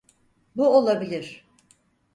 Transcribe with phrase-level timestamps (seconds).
[0.55, 1.45] Bu olabilir.